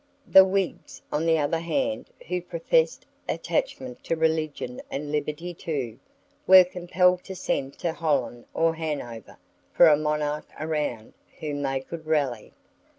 [0.27, 5.99] The Whigs, on the other hand, who professed attachment to religion and liberty too,
[6.47, 9.37] were compelled to send to Holland or Hanover
[9.71, 12.51] for a monarch around whom they could rally.